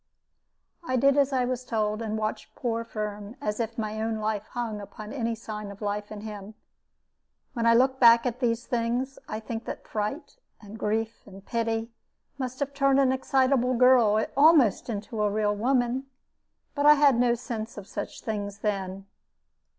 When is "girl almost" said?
13.75-14.89